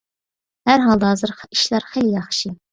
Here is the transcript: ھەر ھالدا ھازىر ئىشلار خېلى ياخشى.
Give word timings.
ھەر 0.69 0.81
ھالدا 0.87 1.13
ھازىر 1.13 1.35
ئىشلار 1.37 1.89
خېلى 1.93 2.19
ياخشى. 2.19 2.55